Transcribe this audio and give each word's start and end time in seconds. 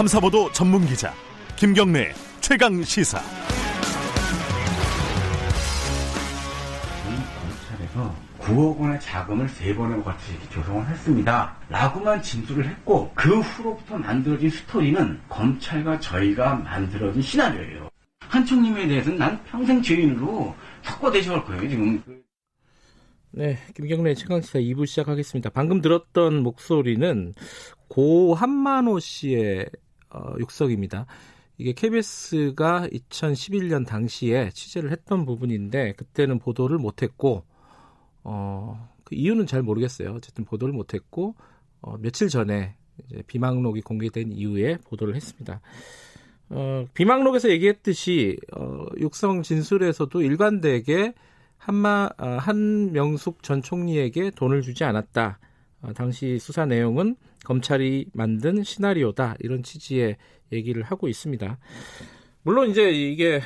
탐사보도 0.00 0.50
전문 0.52 0.86
기자 0.86 1.12
김경래 1.56 2.14
최강 2.40 2.82
시사. 2.82 3.20
검찰에서 7.34 8.16
9억 8.38 8.78
원의 8.78 8.98
자금을 8.98 9.46
세 9.50 9.74
번에 9.74 10.02
같이 10.02 10.32
조성을 10.48 10.86
했습니다. 10.88 11.54
라고만 11.68 12.22
진술을 12.22 12.66
했고 12.66 13.12
그 13.14 13.40
후로부터 13.40 13.98
만들어진 13.98 14.48
스토리는 14.48 15.20
검찰과 15.28 16.00
저희가 16.00 16.54
만들어진 16.54 17.20
시나리오예요. 17.20 17.90
한총님에 18.20 18.88
대해서는 18.88 19.18
난 19.18 19.44
평생 19.44 19.82
죄인으로 19.82 20.54
석고대셔할 20.82 21.44
거예요 21.44 21.68
지금. 21.68 22.02
네, 23.32 23.58
김경래 23.76 24.14
최강시사 24.14 24.60
2부 24.60 24.86
시작하겠습니다. 24.86 25.50
방금 25.50 25.82
들었던 25.82 26.42
목소리는 26.42 27.34
고 27.88 28.34
한만호 28.34 28.98
씨의 28.98 29.66
어, 30.10 30.34
육성입니다. 30.38 31.06
이게 31.58 31.72
KBS가 31.72 32.88
2011년 32.90 33.86
당시에 33.86 34.50
취재를 34.50 34.90
했던 34.92 35.26
부분인데 35.26 35.92
그때는 35.92 36.38
보도를 36.38 36.78
못했고 36.78 37.44
어, 38.24 38.88
그 39.04 39.14
이유는 39.14 39.46
잘 39.46 39.62
모르겠어요. 39.62 40.12
어쨌든 40.14 40.44
보도를 40.44 40.72
못했고 40.72 41.34
어, 41.82 41.96
며칠 41.98 42.28
전에 42.28 42.76
이제 43.06 43.22
비망록이 43.26 43.82
공개된 43.82 44.32
이후에 44.32 44.78
보도를 44.84 45.14
했습니다. 45.14 45.60
어, 46.50 46.86
비망록에서 46.94 47.50
얘기했듯이 47.50 48.36
어, 48.56 48.86
육성 48.98 49.42
진술에서도 49.42 50.20
일관되게 50.22 51.14
한마 51.56 52.08
어, 52.18 52.26
한명숙 52.40 53.42
전 53.42 53.62
총리에게 53.62 54.30
돈을 54.30 54.62
주지 54.62 54.84
않았다. 54.84 55.38
어, 55.82 55.92
당시 55.92 56.38
수사 56.38 56.64
내용은 56.64 57.16
검찰이 57.50 58.06
만든 58.12 58.62
시나리오다 58.62 59.34
이런 59.40 59.64
취지의 59.64 60.18
얘기를 60.52 60.84
하고 60.84 61.08
있습니다. 61.08 61.58
물론 62.42 62.70
이제 62.70 62.92
이게 62.92 63.40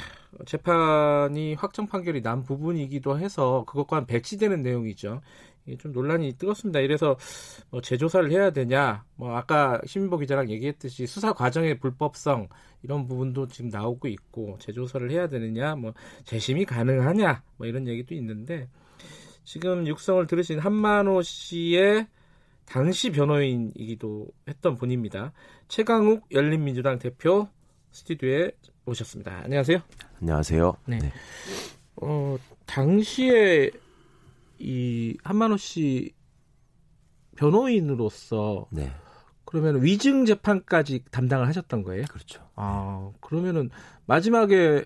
재판이 0.44 1.55
확정 1.55 1.86
판결이 1.86 2.20
난 2.20 2.42
부분이기도 2.42 3.19
해서 3.19 3.64
그것과는 3.66 4.06
배치되는 4.06 4.61
내용이죠. 4.61 5.22
좀 5.78 5.92
논란이 5.92 6.34
뜨겁습니다. 6.36 6.80
이래서 6.80 7.16
뭐 7.70 7.80
재조사를 7.80 8.30
해야 8.30 8.50
되냐, 8.50 9.06
뭐 9.16 9.34
아까 9.34 9.80
시민보 9.86 10.18
기자랑 10.18 10.50
얘기했듯이 10.50 11.06
수사 11.06 11.33
과정의 11.33 11.78
불법성 11.78 12.48
이런 12.83 13.06
부분도 13.06 13.48
지금 13.48 13.70
나오고 13.70 14.08
있고 14.08 14.58
재조사를 14.61 15.11
해야 15.11 15.30
되느냐, 15.30 15.77
뭐 15.77 15.94
재심이 16.24 16.66
가능하냐, 16.66 17.42
뭐 17.56 17.66
이런 17.66 17.89
얘기도 17.89 18.14
있는데 18.14 18.68
지금 19.44 19.86
육성을 19.86 20.27
들으신 20.27 20.58
한만호 20.58 21.22
씨의 21.22 22.06
당시 22.65 23.11
변호인이기도 23.12 24.29
했던 24.48 24.77
분입니다. 24.77 25.33
최강욱 25.69 26.27
열린민주당 26.33 26.98
대표 26.98 27.48
스튜디오에 27.93 28.53
오셨습니다. 28.87 29.43
안녕하세요. 29.45 29.79
안녕하세요. 30.20 30.77
네. 30.87 30.98
네. 30.98 31.12
어, 31.97 32.37
당시에 32.67 33.70
이 34.59 35.17
한만호 35.23 35.57
씨 35.57 36.12
변호인으로서 37.37 38.67
네. 38.70 38.92
그러면 39.45 39.83
위증 39.83 40.25
재판까지 40.25 41.05
담당을 41.11 41.47
하셨던 41.48 41.83
거예요? 41.83 42.05
그렇죠. 42.11 42.42
아, 42.57 43.12
그러면은 43.20 43.70
마지막에 44.07 44.79
어, 44.79 44.85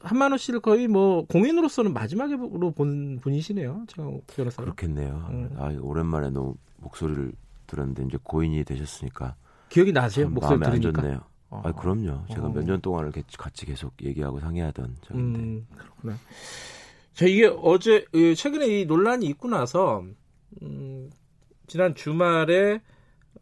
한만호 0.00 0.36
씨를 0.36 0.60
거의 0.60 0.86
뭐 0.86 1.26
공인으로서는 1.26 1.92
마지막으로 1.92 2.70
본 2.70 3.18
분이시네요. 3.20 3.84
제가 3.88 4.10
변호사. 4.28 4.62
그렇겠네요. 4.62 5.26
음. 5.30 5.50
아, 5.56 5.74
오랜만에 5.80 6.30
너무 6.30 6.54
목소리를 6.78 7.32
들었는데 7.66 8.04
이제 8.04 8.18
고인이 8.22 8.62
되셨으니까 8.64 9.34
기억이 9.68 9.92
나세요? 9.92 10.28
목소리 10.28 10.58
마음에 10.58 10.78
들으니까. 10.78 11.00
안 11.00 11.04
좋네요. 11.04 11.20
어. 11.50 11.62
아, 11.64 11.72
그럼요. 11.72 12.24
제가 12.28 12.46
어. 12.46 12.50
몇년 12.50 12.80
동안을 12.80 13.12
같이 13.36 13.66
계속 13.66 13.92
얘기하고 14.02 14.40
상의하던 14.40 14.96
적인데. 15.02 15.38
음, 15.38 15.66
그렇구나. 15.76 16.16
자, 17.12 17.26
이게 17.26 17.46
어제 17.46 18.06
최근에 18.36 18.66
이 18.66 18.86
논란이 18.86 19.26
있고 19.26 19.48
나서 19.48 20.04
음, 20.62 21.10
지난 21.66 21.94
주말에 21.94 22.80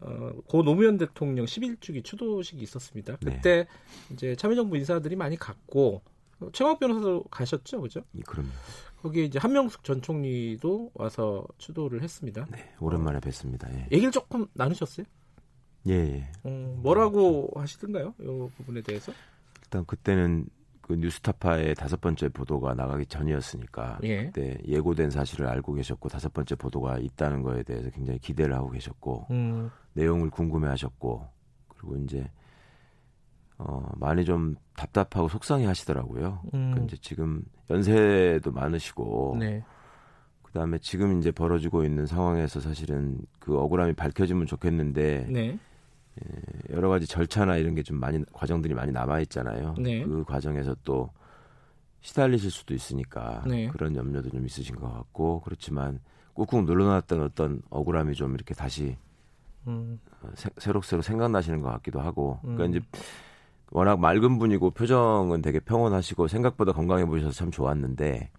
어, 0.00 0.32
고 0.48 0.62
노무현 0.62 0.98
대통령 0.98 1.44
11주기 1.44 2.04
추도식이 2.04 2.60
있었습니다. 2.62 3.16
네. 3.20 3.34
그때 3.36 3.56
네. 3.56 4.14
이제 4.14 4.36
참여정부 4.36 4.76
인사들이 4.76 5.16
많이 5.16 5.36
갔고 5.36 6.02
최광 6.52 6.78
변호사도 6.78 7.24
가셨죠, 7.24 7.80
그죠? 7.80 8.02
예, 8.16 8.20
그럼요. 8.22 8.48
거기에 9.02 9.24
이제 9.24 9.38
한명숙 9.38 9.82
전 9.84 10.00
총리도 10.00 10.92
와서 10.94 11.44
추도를 11.58 12.02
했습니다. 12.02 12.46
네, 12.50 12.72
오랜만에 12.80 13.18
뵀습니다. 13.20 13.68
예. 13.72 13.88
얘기를 13.90 14.10
조금 14.12 14.46
나누셨어요? 14.52 15.04
예. 15.88 15.92
예. 15.92 16.32
어, 16.44 16.78
뭐라고 16.82 17.50
하시던가요? 17.56 18.14
이 18.20 18.48
부분에 18.56 18.80
대해서? 18.82 19.12
일단 19.64 19.84
그때는 19.86 20.46
그 20.80 20.94
뉴스타파의 20.94 21.74
다섯 21.74 22.00
번째 22.00 22.28
보도가 22.28 22.74
나가기 22.74 23.06
전이었으니까 23.06 23.98
예. 24.02 24.26
그때 24.26 24.58
예고된 24.66 25.10
사실을 25.10 25.46
알고 25.46 25.74
계셨고 25.74 26.08
다섯 26.08 26.32
번째 26.32 26.54
보도가 26.56 26.98
있다는 26.98 27.42
거에 27.42 27.62
대해서 27.62 27.88
굉장히 27.90 28.18
기대를 28.18 28.54
하고 28.54 28.70
계셨고 28.70 29.26
음. 29.30 29.70
내용을 29.94 30.30
궁금해하셨고 30.30 31.26
그리고 31.68 31.96
이제 31.96 32.30
어, 33.64 33.92
많이 33.96 34.24
좀 34.24 34.56
답답하고 34.76 35.28
속상해 35.28 35.66
하시더라고요. 35.66 36.40
음. 36.54 36.72
그 36.74 36.84
이제 36.84 36.96
지금 37.00 37.44
연세도 37.70 38.50
많으시고 38.52 39.36
네. 39.38 39.64
그다음에 40.42 40.78
지금 40.78 41.18
이제 41.18 41.30
벌어지고 41.30 41.84
있는 41.84 42.06
상황에서 42.06 42.60
사실은 42.60 43.18
그 43.38 43.58
억울함이 43.58 43.94
밝혀지면 43.94 44.46
좋겠는데 44.46 45.26
네. 45.30 45.58
예, 46.20 46.74
여러 46.74 46.88
가지 46.90 47.06
절차나 47.06 47.56
이런 47.56 47.74
게 47.74 47.82
좀 47.82 47.98
많이 47.98 48.22
과정들이 48.32 48.74
많이 48.74 48.92
남아 48.92 49.20
있잖아요. 49.20 49.74
네. 49.78 50.02
그 50.04 50.24
과정에서 50.24 50.76
또 50.84 51.08
시달리실 52.00 52.50
수도 52.50 52.74
있으니까 52.74 53.42
네. 53.46 53.68
그런 53.68 53.94
염려도 53.96 54.30
좀 54.30 54.44
있으신 54.44 54.74
것 54.76 54.92
같고 54.92 55.40
그렇지만 55.40 56.00
꾹꾹 56.34 56.62
눌러놨던 56.62 57.22
어떤 57.22 57.62
억울함이 57.70 58.14
좀 58.14 58.34
이렇게 58.34 58.54
다시 58.54 58.96
음. 59.68 60.00
어, 60.22 60.28
새록새록 60.58 61.04
생각나시는 61.04 61.60
것 61.62 61.70
같기도 61.70 62.00
하고 62.00 62.40
그러니까 62.42 62.64
음. 62.64 62.70
이제 62.70 62.80
워낙 63.72 63.98
맑은 63.98 64.38
분이고 64.38 64.70
표정은 64.70 65.40
되게 65.42 65.58
평온하시고 65.58 66.28
생각보다 66.28 66.72
건강해 66.72 67.04
보이셔서 67.06 67.32
참 67.32 67.50
좋았는데 67.50 68.30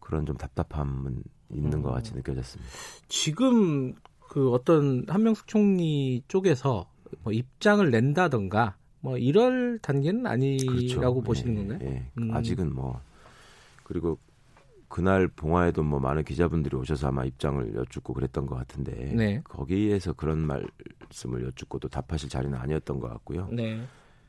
그런 0.00 0.26
좀 0.26 0.36
답답함은 0.36 1.22
있는 1.50 1.72
음. 1.74 1.82
것 1.82 1.92
같이 1.92 2.14
느껴졌습니다. 2.14 2.70
지금 3.08 3.94
그 4.20 4.50
어떤 4.50 5.04
한명숙 5.08 5.46
총리 5.46 6.22
쪽에서 6.26 6.90
뭐 7.22 7.32
입장을 7.32 7.88
낸다던가 7.88 8.76
뭐 9.00 9.16
이럴 9.16 9.78
단계는 9.78 10.26
아니라고 10.26 11.22
그렇죠. 11.22 11.22
보시는 11.22 11.54
예, 11.54 11.68
건가요? 11.68 11.88
예. 11.88 12.10
음. 12.18 12.34
아직은 12.34 12.74
뭐 12.74 13.00
그리고 13.84 14.18
그날 14.88 15.28
봉화에도 15.28 15.82
뭐 15.82 15.98
많은 15.98 16.24
기자분들이 16.24 16.76
오셔서 16.76 17.08
아마 17.08 17.24
입장을 17.24 17.74
여쭙고 17.74 18.14
그랬던 18.14 18.46
것 18.46 18.54
같은데 18.56 18.92
네. 19.14 19.40
거기에서 19.44 20.12
그런 20.12 20.38
말씀을 20.38 21.44
여쭙고 21.44 21.78
또 21.78 21.88
답하실 21.88 22.28
자리는 22.28 22.56
아니었던 22.56 23.00
것 23.00 23.08
같고요. 23.08 23.48
네. 23.52 23.80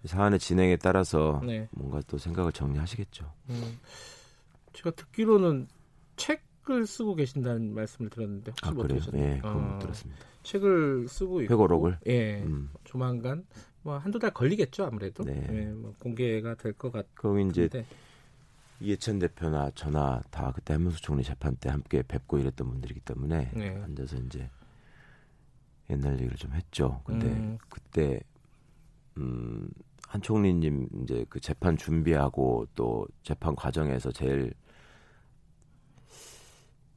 사안의 0.06 0.40
진행에 0.40 0.78
따라서 0.78 1.42
네. 1.46 1.68
뭔가 1.72 2.02
또 2.08 2.18
생각을 2.18 2.52
정리하시겠죠. 2.52 3.32
음. 3.50 3.80
제가 4.74 4.92
듣기로는 4.92 5.68
책을 6.16 6.86
쓰고 6.86 7.16
계신다는 7.16 7.74
말씀을 7.74 8.10
들었는데 8.10 8.52
혹시 8.52 8.66
아, 8.66 8.72
못 8.72 8.84
그래요? 8.84 9.02
예, 9.16 9.38
그건 9.38 9.68
못 9.68 9.76
아, 9.76 9.80
들었습니다. 9.80 10.22
책을 10.44 11.08
쓰고 11.08 11.42
있고 11.42 11.54
회고록을 11.54 12.00
예, 12.08 12.42
음. 12.44 12.70
조만간 12.84 13.46
뭐 13.82 13.98
한두 13.98 14.20
달 14.20 14.32
걸리겠죠 14.32 14.86
아무래도 14.86 15.24
네. 15.24 15.46
예, 15.52 15.66
뭐 15.72 15.94
공개가 16.00 16.56
될 16.56 16.74
것. 16.74 16.94
그럼 17.16 17.40
이제 17.50 17.70
이해찬 18.80 19.20
대표나 19.20 19.72
저나 19.72 20.22
다 20.30 20.52
그때 20.54 20.74
한명수 20.74 21.02
총리 21.02 21.24
재판 21.24 21.56
때 21.56 21.70
함께 21.70 22.04
뵙고 22.04 22.38
이랬던 22.38 22.68
분들이기 22.68 23.00
때문에 23.02 23.52
네. 23.54 23.70
앉아서 23.84 24.18
이제 24.18 24.50
옛날 25.90 26.14
얘기를 26.14 26.36
좀 26.38 26.54
했죠. 26.54 27.02
근데 27.04 27.28
음. 27.28 27.58
그때 27.70 28.20
음, 29.18 29.70
한 30.08 30.22
총리님 30.22 30.88
이제 31.04 31.26
그 31.30 31.40
재판 31.40 31.76
준비하고 31.76 32.68
또 32.76 33.08
재판 33.24 33.56
과정에서 33.56 34.12
제일 34.12 34.54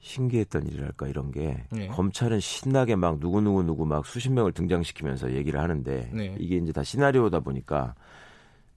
신기했던 0.01 0.67
일이랄까 0.67 1.09
이런 1.09 1.31
게 1.31 1.65
네. 1.71 1.87
검찰은 1.89 2.41
신나게 2.41 2.97
막 2.97 3.21
누구 3.21 3.41
누구 3.41 3.63
누구 3.63 3.87
막 3.87 4.07
수십 4.07 4.31
명을 4.33 4.53
등장시키면서 4.53 5.33
얘기를 5.33 5.61
하는데 5.61 6.11
네. 6.13 6.37
이게 6.39 6.57
이제 6.57 6.73
다 6.73 6.83
시나리오다 6.83 7.41
보니까 7.41 7.95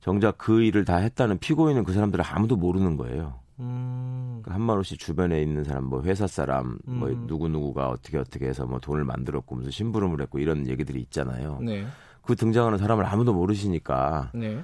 정작 0.03 0.37
그 0.37 0.61
일을 0.61 0.83
다 0.83 0.97
했다는 0.97 1.37
피고인은 1.37 1.85
그 1.85 1.93
사람들을 1.93 2.25
아무도 2.27 2.57
모르는 2.57 2.97
거예요. 2.97 3.39
음. 3.61 4.41
그 4.43 4.51
한만호 4.51 4.83
씨 4.83 4.97
주변에 4.97 5.41
있는 5.41 5.63
사람, 5.63 5.85
뭐 5.85 6.03
회사 6.03 6.27
사람, 6.27 6.77
뭐 6.83 7.07
음. 7.07 7.15
뭐 7.15 7.27
누구 7.27 7.47
누구가 7.47 7.87
어떻게 7.87 8.17
어떻게 8.17 8.45
해서 8.45 8.65
뭐 8.65 8.79
돈을 8.79 9.05
만들었고 9.05 9.55
무슨 9.55 9.71
심부름을 9.71 10.19
했고 10.19 10.39
이런 10.39 10.67
얘기들이 10.67 10.99
있잖아요. 11.03 11.59
네. 11.61 11.85
그 12.21 12.35
등장하는 12.35 12.77
사람을 12.79 13.05
아무도 13.05 13.33
모르시니까 13.33 14.31
네. 14.33 14.61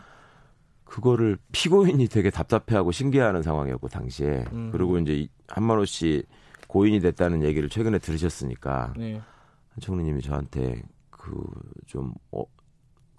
그거를 0.83 1.37
피고인이 1.53 2.05
되게 2.09 2.31
답답해하고 2.31 2.91
신기해하는 2.91 3.41
상황이었고 3.41 3.87
당시에 3.87 4.43
음. 4.51 4.71
그리고 4.73 4.99
이제 4.99 5.25
한만호 5.47 5.85
씨 5.85 6.21
고인이 6.67 6.99
됐다는 6.99 7.43
얘기를 7.43 7.69
최근에 7.69 7.99
들으셨으니까 7.99 8.93
네. 8.97 9.13
한 9.13 9.79
총리님이 9.79 10.21
저한테 10.21 10.81
그좀 11.11 12.13
어, 12.33 12.43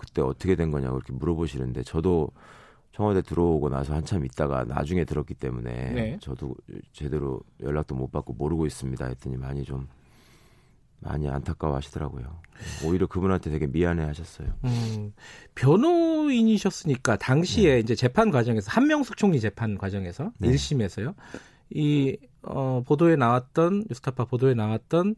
그때 0.00 0.23
어떻게 0.23 0.56
된 0.56 0.70
거냐고 0.70 0.97
이렇게 0.97 1.12
물어보시는데 1.12 1.82
저도 1.82 2.31
청와대 2.93 3.20
들어오고 3.23 3.69
나서 3.69 3.94
한참 3.94 4.25
있다가 4.25 4.64
나중에 4.64 5.05
들었기 5.05 5.35
때문에 5.35 5.73
네. 5.93 6.19
저도 6.20 6.55
제대로 6.93 7.41
연락도 7.61 7.94
못 7.94 8.11
받고 8.11 8.32
모르고 8.32 8.67
있습니다 8.67 9.06
했더니 9.06 9.37
많이 9.37 9.62
좀 9.62 9.88
많이 11.00 11.29
안타까워 11.29 11.76
하시더라고요. 11.76 12.41
오히려 12.85 13.06
그분한테 13.06 13.50
되게 13.50 13.67
미안해 13.67 14.05
하셨어요. 14.05 14.49
음, 14.64 15.12
변호인이셨으니까 15.55 17.17
당시에 17.17 17.75
네. 17.75 17.81
이제 17.81 17.94
재판 17.94 18.31
과정에서 18.31 18.70
한명숙 18.70 19.17
총리 19.17 19.41
재판 19.41 19.79
과정에서 19.79 20.32
네. 20.38 20.50
1심에서요. 20.50 21.14
이 21.70 22.19
어, 22.43 22.82
보도에 22.87 23.17
나왔던 23.17 23.85
뉴스타파 23.88 24.25
보도에 24.25 24.55
나왔던 24.55 25.14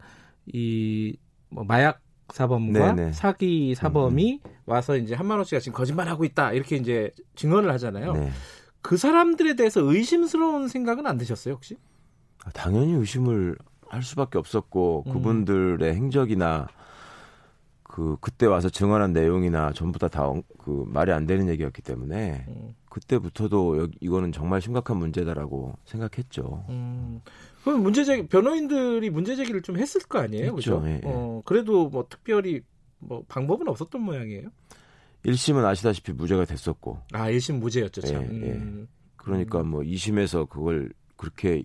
이 0.53 1.17
뭐 1.53 1.63
마약 1.63 2.01
사범과 2.29 2.93
네네. 2.93 3.05
네. 3.07 3.13
사기 3.13 3.75
사범이 3.75 4.39
음, 4.43 4.49
음. 4.49 4.55
와서 4.65 4.97
이제 4.97 5.13
한만호 5.15 5.43
씨가 5.43 5.59
지금 5.59 5.75
거짓말하고 5.75 6.23
있다 6.23 6.53
이렇게 6.53 6.75
이제 6.77 7.11
증언을 7.35 7.71
하잖아요. 7.73 8.13
네. 8.13 8.31
그 8.81 8.97
사람들에 8.97 9.55
대해서 9.55 9.81
의심스러운 9.81 10.67
생각은 10.67 11.07
안 11.07 11.17
드셨어요 11.17 11.55
혹시? 11.55 11.77
아, 12.43 12.51
당연히 12.51 12.93
의심을 12.93 13.57
할 13.87 14.03
수밖에 14.03 14.37
없었고 14.37 15.03
음. 15.07 15.13
그분들의 15.13 15.93
행적이나 15.93 16.67
그 17.83 18.17
그때 18.19 18.47
와서 18.47 18.69
증언한 18.69 19.13
내용이나 19.13 19.71
전부 19.73 19.99
다다그 19.99 20.85
말이 20.87 21.11
안 21.11 21.27
되는 21.27 21.47
얘기였기 21.47 21.83
때문에 21.83 22.45
음. 22.47 22.75
그때부터도 22.89 23.77
여기, 23.77 23.97
이거는 24.01 24.31
정말 24.31 24.61
심각한 24.61 24.97
문제다라고 24.97 25.77
생각했죠. 25.85 26.65
음. 26.69 27.21
그럼 27.63 27.81
문제 27.81 28.03
제기 28.03 28.27
변호인들이 28.27 29.09
문제 29.09 29.35
제기를 29.35 29.61
좀 29.61 29.77
했을 29.77 30.01
거 30.01 30.19
아니에요, 30.19 30.51
그렇죠? 30.51 30.83
예, 30.85 30.95
예. 30.95 31.01
어, 31.05 31.41
그래도 31.45 31.89
뭐 31.89 32.05
특별히 32.09 32.61
뭐 32.99 33.23
방법은 33.27 33.67
없었던 33.67 34.01
모양이에요. 34.01 34.49
1심은 35.25 35.63
아시다시피 35.63 36.11
무죄가 36.11 36.45
됐었고. 36.45 36.99
아, 37.13 37.29
1심 37.31 37.59
무죄였죠, 37.59 38.01
참. 38.01 38.23
예, 38.23 38.47
예. 38.47 38.51
음. 38.51 38.87
그러니까 39.15 39.63
뭐 39.63 39.81
2심에서 39.81 40.49
그걸 40.49 40.91
그렇게 41.15 41.63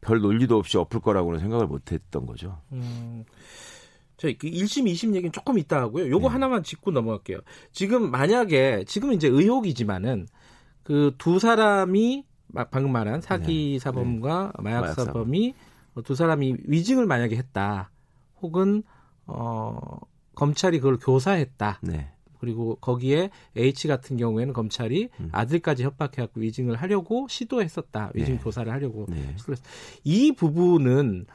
별 0.00 0.20
논리도 0.20 0.56
없이 0.56 0.76
엎을 0.76 1.00
거라고는 1.00 1.38
생각을 1.38 1.68
못 1.68 1.92
했던 1.92 2.26
거죠. 2.26 2.60
음. 2.72 3.24
저 4.16 4.28
1심, 4.28 4.38
그 4.38 4.48
2심 4.48 5.14
얘기는 5.14 5.30
조금 5.30 5.58
있다 5.58 5.80
하고요. 5.82 6.08
요거 6.10 6.28
네. 6.28 6.32
하나만 6.32 6.64
짚고 6.64 6.90
넘어갈게요. 6.90 7.38
지금 7.70 8.10
만약에 8.10 8.84
지금 8.88 9.12
이제 9.12 9.28
의혹이지만은 9.28 10.26
그 10.82 11.12
두 11.18 11.38
사람이 11.40 12.24
방금 12.70 12.92
말한 12.92 13.20
사기 13.20 13.72
네. 13.74 13.78
사범과 13.78 14.52
네. 14.56 14.62
마약 14.62 14.94
사범이 14.94 15.54
뭐두 15.94 16.14
사람이 16.14 16.56
위증을 16.64 17.06
만약에 17.06 17.36
했다. 17.36 17.90
혹은 18.40 18.82
어 19.26 19.80
검찰이 20.34 20.78
그걸 20.80 20.98
교사했다. 20.98 21.80
네. 21.82 22.12
그리고 22.38 22.76
거기에 22.76 23.30
H 23.56 23.88
같은 23.88 24.16
경우에는 24.16 24.52
검찰이 24.52 25.08
음. 25.20 25.28
아들까지 25.32 25.84
협박해갖고 25.84 26.40
위증을 26.40 26.76
하려고 26.76 27.26
시도했었다. 27.28 28.10
위증 28.14 28.36
네. 28.36 28.40
교사를 28.42 28.70
하려고 28.70 29.06
네. 29.08 29.34
이 30.04 30.32
부분은 30.32 31.26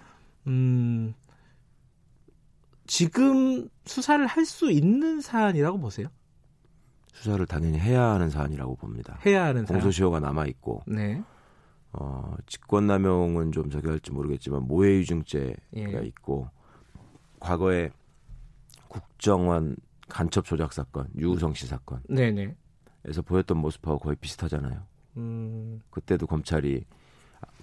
음 0.47 1.13
지금 2.87 3.67
수사를 3.85 4.25
할 4.25 4.45
수 4.45 4.71
있는 4.71 5.21
사안이라고 5.21 5.79
보세요? 5.79 6.07
수사를 7.11 7.45
당연히 7.45 7.79
해야 7.79 8.03
하는 8.11 8.29
사안이라고 8.29 8.75
봅니다. 8.75 9.17
해야 9.25 9.45
하는 9.45 9.65
공소시효가 9.65 10.19
남아 10.19 10.45
있고. 10.47 10.81
네. 10.87 11.21
어, 11.93 12.35
직권남용은 12.47 13.51
좀 13.51 13.69
저기 13.69 13.87
할지 13.87 14.11
모르겠지만 14.11 14.63
모해유증죄가 14.63 15.55
예. 15.75 16.01
있고 16.05 16.49
과거에 17.39 17.89
국정원 18.87 19.75
간첩 20.07 20.45
조작 20.45 20.73
사건, 20.73 21.07
유우성 21.17 21.53
씨 21.53 21.67
사건. 21.67 22.01
네네. 22.09 22.55
에서 23.05 23.21
보였던 23.21 23.57
모습하고 23.57 23.99
거의 23.99 24.15
비슷하잖아요. 24.15 24.83
음. 25.17 25.81
그때도 25.89 26.27
검찰이 26.27 26.85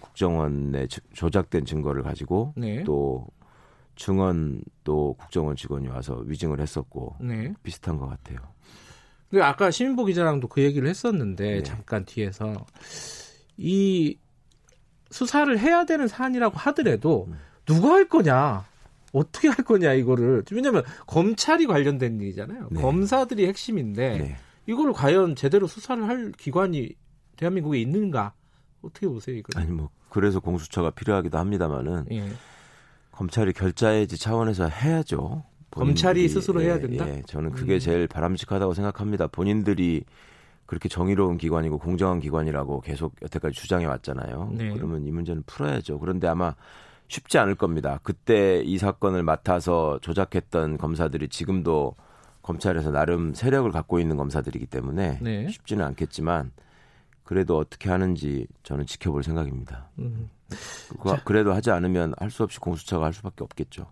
국정원에 0.00 0.87
조작된 1.12 1.65
증거를 1.65 2.03
가지고 2.03 2.53
네. 2.56 2.83
또 2.85 3.27
증언 3.95 4.62
또 4.85 5.15
국정원 5.19 5.56
직원이 5.56 5.89
와서 5.89 6.17
위증을 6.27 6.61
했었고 6.61 7.17
네. 7.21 7.53
비슷한 7.62 7.97
것 7.97 8.06
같아요. 8.06 8.39
그 9.30 9.44
아까 9.44 9.70
시민보 9.70 10.06
기자랑도 10.06 10.48
그 10.48 10.62
얘기를 10.62 10.88
했었는데 10.88 11.44
네. 11.44 11.62
잠깐 11.62 12.04
뒤에서 12.04 12.66
이 13.56 14.16
수사를 15.10 15.58
해야 15.58 15.84
되는 15.84 16.08
사안이라고 16.08 16.56
하더라도 16.56 17.26
음. 17.28 17.38
누가 17.66 17.90
할 17.90 18.08
거냐? 18.08 18.66
어떻게 19.12 19.48
할 19.48 19.56
거냐 19.64 19.94
이거를 19.94 20.44
왜냐하면 20.50 20.82
검찰이 21.06 21.66
관련된 21.66 22.20
일이잖아요. 22.20 22.69
네. 22.70 22.80
검사들이 22.80 23.46
핵심인데 23.46 24.19
네. 24.19 24.36
이걸 24.66 24.92
과연 24.92 25.34
제대로 25.34 25.66
수사를 25.66 26.06
할 26.06 26.32
기관이 26.32 26.90
대한민국에 27.36 27.80
있는가 27.80 28.32
어떻게 28.82 29.08
보세요 29.08 29.36
이거? 29.36 29.58
아니 29.58 29.70
뭐 29.70 29.90
그래서 30.10 30.40
공수처가 30.40 30.90
필요하기도 30.90 31.38
합니다만은 31.38 32.06
예. 32.12 32.28
검찰이 33.12 33.52
결자해지 33.52 34.16
차원에서 34.19 34.69
해야죠. 34.69 35.44
검찰이 35.78 36.28
스스로 36.28 36.60
해야 36.60 36.78
된다. 36.78 37.08
예, 37.08 37.22
저는 37.26 37.52
그게 37.52 37.75
음. 37.75 37.78
제일 37.78 38.06
바람직하다고 38.06 38.75
생각합니다. 38.75 39.26
본인들이 39.28 40.04
그렇게 40.66 40.88
정의로운 40.88 41.38
기관이고 41.38 41.78
공정한 41.78 42.20
기관이라고 42.20 42.80
계속 42.82 43.14
여태까지 43.22 43.54
주장해 43.58 43.86
왔잖아요. 43.86 44.50
네. 44.52 44.70
그러면 44.75 45.06
이 45.06 45.10
문제는 45.10 45.44
풀어야죠. 45.46 45.98
그런데 45.98 46.28
아마 46.28 46.54
쉽지 47.08 47.38
않을 47.38 47.54
겁니다. 47.54 48.00
그때 48.02 48.60
이 48.62 48.76
사건을 48.76 49.22
맡아서 49.22 49.98
조작했던 50.02 50.76
검사들이 50.76 51.28
지금도 51.30 51.94
검찰에서 52.42 52.90
나름 52.90 53.32
세력을 53.34 53.70
갖고 53.72 53.98
있는 53.98 54.16
검사들이기 54.16 54.66
때문에 54.66 55.19
네. 55.22 55.48
쉽지는 55.48 55.84
않겠지만 55.86 56.52
그래도 57.25 57.56
어떻게 57.58 57.90
하는지 57.90 58.46
저는 58.62 58.86
지켜볼 58.86 59.22
생각입니다. 59.22 59.88
음. 59.98 60.28
그래도 61.25 61.52
하지 61.52 61.70
않으면 61.70 62.14
할 62.19 62.30
수 62.30 62.42
없이 62.42 62.58
공수처가 62.58 63.04
할 63.06 63.12
수밖에 63.12 63.44
없겠죠. 63.44 63.86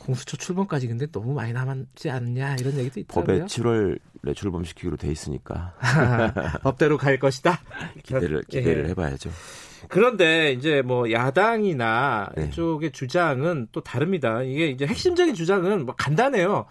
공수처 0.00 0.36
출범까지 0.36 0.88
근데 0.88 1.06
너무 1.06 1.34
많이 1.34 1.52
남았지 1.52 2.10
않냐 2.10 2.56
이런 2.56 2.78
얘기도 2.78 3.00
있더라고요. 3.00 3.38
법에 3.38 3.46
7월에 3.46 4.34
출범시키기로 4.34 4.96
돼 4.96 5.10
있으니까 5.12 5.74
법대로 6.62 6.96
갈 6.98 7.18
것이다. 7.18 7.60
기대를 8.02 8.42
기대를 8.48 8.84
예. 8.86 8.88
해봐야죠. 8.90 9.30
그런데 9.88 10.52
이제 10.52 10.82
뭐 10.82 11.10
야당이나 11.10 12.30
네. 12.36 12.44
이쪽의 12.46 12.92
주장은 12.92 13.68
또 13.72 13.80
다릅니다. 13.82 14.42
이게 14.42 14.68
이제 14.68 14.86
핵심적인 14.86 15.34
주장은 15.34 15.86
뭐 15.86 15.94
간단해요. 15.96 16.66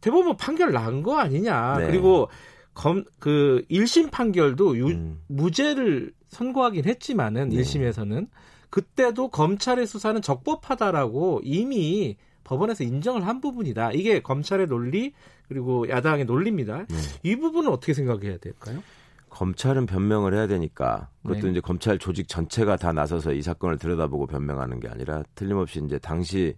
대법원 0.00 0.36
판결 0.36 0.72
난 0.72 1.02
거 1.02 1.18
아니냐. 1.18 1.78
네. 1.78 1.86
그리고 1.86 2.28
검, 2.74 3.04
그 3.18 3.64
1심 3.70 4.10
판결도 4.10 4.76
유, 4.78 4.86
음. 4.88 5.20
무죄를 5.26 6.12
선고하긴 6.28 6.84
했지만은 6.84 7.48
네. 7.48 7.56
1심에서는 7.56 8.28
그때도 8.70 9.28
검찰의 9.30 9.86
수사는 9.86 10.20
적법하다라고 10.22 11.40
이미 11.42 12.16
법원에서 12.48 12.82
인정을 12.82 13.26
한 13.26 13.42
부분이다. 13.42 13.92
이게 13.92 14.20
검찰의 14.20 14.68
논리 14.68 15.12
그리고 15.48 15.86
야당의 15.88 16.24
논리입니다. 16.24 16.86
네. 16.88 16.96
이 17.22 17.36
부분은 17.36 17.70
어떻게 17.70 17.92
생각해야 17.92 18.38
될까요? 18.38 18.82
검찰은 19.28 19.84
변명을 19.84 20.32
해야 20.32 20.46
되니까 20.46 21.10
그것도 21.22 21.42
네. 21.42 21.50
이제 21.50 21.60
검찰 21.60 21.98
조직 21.98 22.26
전체가 22.26 22.76
다 22.76 22.92
나서서 22.92 23.34
이 23.34 23.42
사건을 23.42 23.76
들여다보고 23.76 24.26
변명하는 24.26 24.80
게 24.80 24.88
아니라 24.88 25.22
틀림없이 25.34 25.82
이제 25.84 25.98
당시 25.98 26.56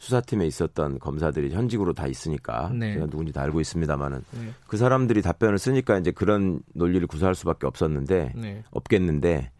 수사팀에 0.00 0.44
있었던 0.46 0.98
검사들이 0.98 1.50
현직으로 1.54 1.92
다 1.92 2.08
있으니까 2.08 2.72
네. 2.74 2.94
제가 2.94 3.06
누군지 3.06 3.32
다 3.32 3.42
알고 3.42 3.60
있습니다만은 3.60 4.24
네. 4.32 4.50
그 4.66 4.76
사람들이 4.76 5.22
답변을 5.22 5.58
쓰니까 5.58 5.98
이제 5.98 6.10
그런 6.10 6.60
논리를 6.74 7.06
구사할 7.06 7.36
수밖에 7.36 7.68
없었는데 7.68 8.32
네. 8.34 8.64
없겠는데 8.72 9.52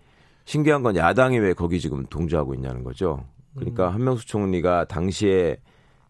신기한 0.45 0.83
건 0.83 0.97
야당이 0.97 1.39
왜 1.39 1.53
거기 1.53 1.79
지금 1.79 2.05
동조하고 2.07 2.55
있냐는 2.55 2.83
거죠. 2.83 3.25
그러니까 3.55 3.89
음. 3.89 3.95
한명수 3.95 4.27
총리가 4.27 4.87
당시에 4.87 5.59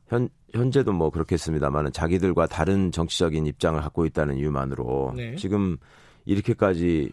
현 0.08 0.28
현재도 0.54 0.92
뭐 0.92 1.10
그렇겠습니다만은 1.10 1.92
자기들과 1.92 2.46
다른 2.46 2.90
정치적인 2.90 3.46
입장을 3.46 3.80
갖고 3.80 4.06
있다는 4.06 4.38
이유만으로 4.38 5.12
네. 5.16 5.36
지금 5.36 5.76
이렇게까지 6.24 7.12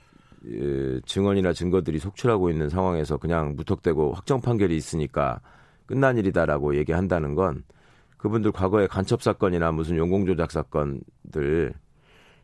증언이나 1.06 1.54
증거들이 1.54 2.00
속출하고 2.00 2.50
있는 2.50 2.70
상황에서 2.70 3.18
그냥 3.18 3.56
무턱대고 3.56 4.14
확정 4.14 4.42
판결이 4.42 4.76
있으니까 4.76 5.42
끝난 5.86 6.18
일이다라고 6.18 6.76
얘기한다는 6.78 7.36
건 7.36 7.64
그분들 8.18 8.52
과거에 8.52 8.88
간첩 8.88 9.22
사건이나 9.22 9.72
무슨 9.72 9.98
용공 9.98 10.26
조작 10.26 10.52
사건들 10.52 11.74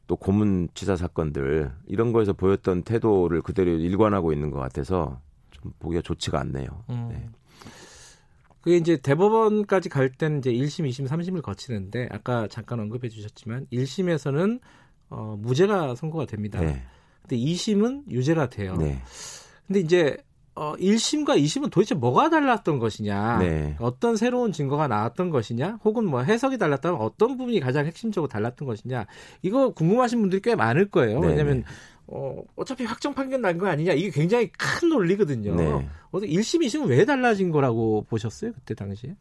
또 0.08 0.16
고문 0.16 0.68
치사 0.74 0.96
사건들 0.96 1.72
이런 1.88 2.12
거에서 2.12 2.34
보였던 2.34 2.84
태도를 2.84 3.42
그대로 3.42 3.72
일관하고 3.72 4.34
있는 4.34 4.52
것 4.52 4.60
같아서 4.60 5.22
좀 5.52 5.72
보기가 5.80 6.02
좋지가 6.02 6.40
않네요. 6.42 6.68
음. 6.90 7.08
네. 7.10 7.30
그게 8.62 8.78
이제 8.78 8.98
대법원까지 8.98 9.90
갈 9.90 10.10
때는 10.10 10.40
이제 10.40 10.52
1심, 10.52 10.88
2심, 10.88 11.08
3심을 11.08 11.42
거치는데 11.42 12.08
아까 12.12 12.48
잠깐 12.48 12.80
언급해 12.80 13.10
주셨지만 13.10 13.68
1심에서는 13.72 14.60
어, 15.10 15.36
무죄가 15.40 15.96
선고가 15.96 16.26
됩니다. 16.26 16.60
네. 16.60 16.84
근데 17.22 17.38
2심은 17.38 18.10
유죄가 18.10 18.50
돼요. 18.50 18.76
네. 18.78 19.02
근데 19.68 19.80
이제 19.80 20.18
어, 20.54 20.76
1심과 20.76 21.38
2심은 21.38 21.72
도대체 21.72 21.96
뭐가 21.96 22.30
달랐던 22.30 22.78
것이냐, 22.80 23.40
네. 23.40 23.76
어떤 23.80 24.18
새로운 24.18 24.52
증거가 24.52 24.88
나왔던 24.88 25.30
것이냐, 25.30 25.80
혹은 25.86 26.06
뭐 26.06 26.22
해석이 26.22 26.58
달랐다면 26.58 27.00
어떤 27.00 27.38
부분이 27.38 27.62
가장 27.62 27.86
핵심적으로 27.86 28.28
달랐던 28.28 28.68
것이냐, 28.68 29.06
이거 29.44 29.74
궁금하신 29.74 30.20
분들이 30.20 30.42
꽤 30.42 30.56
많을 30.56 30.90
거예요. 30.90 31.22
네. 31.22 31.28
왜냐하면 31.28 31.64
어, 32.14 32.42
어차피 32.56 32.84
확정 32.86 33.14
판결 33.14 33.42
난 33.42 33.58
거 33.58 33.68
아니냐, 33.68 33.94
이게 33.94 34.10
굉장히 34.10 34.50
큰 34.52 34.90
논리거든요. 34.90 35.56
네. 35.56 35.90
1심, 36.14 36.60
2심은 36.66 36.88
왜 36.90 37.06
달라진 37.06 37.52
거라고 37.52 38.06
보셨어요, 38.10 38.52
그때 38.54 38.74
당시에? 38.76 39.16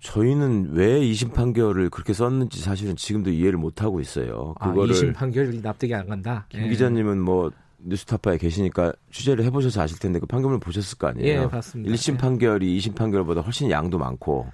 저희는 0.00 0.70
왜 0.72 1.00
2심 1.00 1.32
판결을 1.32 1.90
그렇게 1.90 2.12
썼는지 2.12 2.60
사실은 2.60 2.94
지금도 2.94 3.30
이해를 3.30 3.58
못 3.58 3.82
하고 3.82 4.00
있어요. 4.00 4.54
아, 4.60 4.68
그거를 4.68 4.94
아, 4.94 4.96
2심 4.96 5.14
판결이 5.14 5.60
납득이 5.62 5.94
안 5.94 6.06
간다. 6.08 6.46
김 6.48 6.62
예. 6.62 6.68
기자님은 6.68 7.20
뭐 7.20 7.50
뉴스타파에 7.78 8.38
계시니까 8.38 8.92
취재를 9.10 9.44
해보셔서 9.44 9.80
아실 9.82 9.98
텐데 9.98 10.18
그 10.20 10.26
판결을 10.26 10.58
보셨을 10.60 10.98
거 10.98 11.08
아니에요. 11.08 11.42
예, 11.42 11.48
봤습니다. 11.48 11.92
1심 11.92 12.14
예. 12.14 12.16
판결이 12.18 12.78
2심 12.78 12.94
판결보다 12.94 13.40
훨씬 13.40 13.70
양도 13.70 13.98
많고 13.98 14.46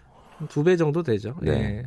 두 0.49 0.63
배 0.63 0.77
정도 0.77 1.03
되죠. 1.03 1.37
네. 1.43 1.51
예. 1.53 1.87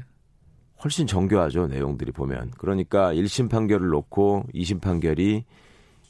훨씬 0.84 1.08
정교하죠 1.08 1.68
내용들이 1.68 2.12
보면. 2.12 2.52
그러니까 2.58 3.14
1심 3.14 3.50
판결을 3.50 3.88
놓고 3.90 4.46
2심 4.54 4.82
판결이 4.82 5.46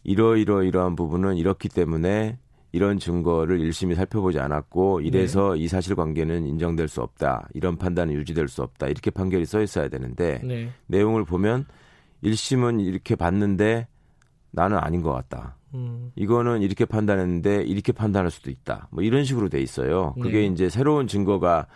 이러이러 0.03 0.63
이러한 0.63 0.95
부분은 0.95 1.35
이렇기 1.37 1.69
때문에 1.69 2.37
이런 2.71 2.99
증거를 2.99 3.59
1심이 3.59 3.95
살펴보지 3.95 4.37
않았고 4.39 4.99
이래서 4.99 5.53
네. 5.53 5.61
이 5.61 5.67
사실관계는 5.69 6.45
인정될 6.45 6.89
수 6.89 7.01
없다. 7.01 7.47
이런 7.53 7.77
판단은 7.77 8.13
유지될 8.13 8.49
수 8.49 8.63
없다. 8.63 8.87
이렇게 8.87 9.11
판결이 9.11 9.45
써 9.45 9.61
있어야 9.61 9.87
되는데 9.87 10.41
네. 10.43 10.69
내용을 10.87 11.23
보면 11.23 11.65
1심은 12.23 12.85
이렇게 12.85 13.15
봤는데 13.15 13.87
나는 14.51 14.77
아닌 14.77 15.01
것 15.01 15.13
같다. 15.13 15.55
음. 15.73 16.11
이거는 16.15 16.63
이렇게 16.63 16.83
판단했는데 16.83 17.63
이렇게 17.63 17.93
판단할 17.93 18.29
수도 18.29 18.51
있다. 18.51 18.89
뭐 18.91 19.03
이런 19.03 19.23
식으로 19.23 19.47
돼 19.47 19.61
있어요. 19.61 20.13
그게 20.21 20.39
네. 20.39 20.47
이제 20.47 20.67
새로운 20.67 21.07
증거가 21.07 21.67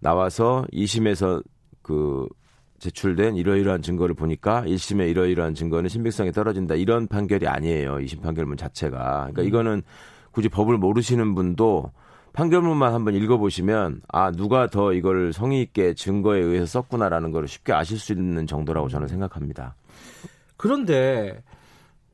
나와서 0.00 0.66
2심에서 0.72 1.42
그 1.82 2.26
제출된 2.78 3.36
이러이러한 3.36 3.82
증거를 3.82 4.14
보니까 4.14 4.62
1심에 4.62 5.08
이러이러한 5.10 5.54
증거는 5.54 5.88
신빙성이 5.88 6.32
떨어진다. 6.32 6.74
이런 6.74 7.06
판결이 7.06 7.46
아니에요. 7.46 7.96
2심 7.98 8.22
판결문 8.22 8.56
자체가. 8.56 9.28
그러니까 9.30 9.42
음. 9.42 9.46
이거는 9.46 9.82
굳이 10.32 10.48
법을 10.48 10.78
모르시는 10.78 11.34
분도 11.34 11.92
판결문만 12.32 12.92
한번 12.92 13.14
읽어보시면 13.14 14.02
아 14.08 14.32
누가 14.32 14.66
더 14.66 14.92
이걸 14.94 15.32
성의 15.32 15.62
있게 15.62 15.94
증거에 15.94 16.40
의해서 16.40 16.66
썼구나라는 16.66 17.30
걸 17.30 17.46
쉽게 17.46 17.72
아실 17.72 17.98
수 17.98 18.12
있는 18.12 18.46
정도라고 18.46 18.88
저는 18.88 19.06
생각합니다. 19.06 19.76
그런데 20.56 21.42